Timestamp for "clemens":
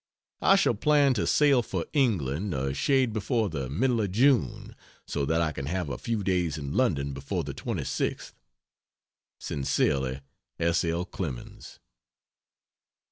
11.05-11.79